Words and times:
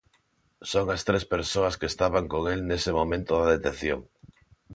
Son 0.71 0.85
as 0.95 1.01
tres 1.07 1.23
persoas 1.33 1.77
que 1.79 1.87
estaban 1.93 2.25
con 2.33 2.41
el 2.53 2.59
nese 2.69 2.91
momento 2.99 3.31
da 3.35 3.51
detención. 3.55 3.99